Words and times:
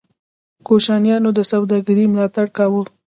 کوشانیانو 0.67 1.29
د 1.37 1.39
سوداګرۍ 1.51 2.05
ملاتړ 2.13 2.45
کاوه 2.57 2.81